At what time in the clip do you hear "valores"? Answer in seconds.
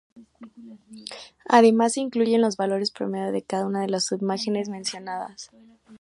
2.57-2.89